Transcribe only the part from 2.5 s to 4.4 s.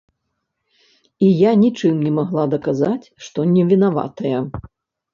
даказаць, што не вінаватая.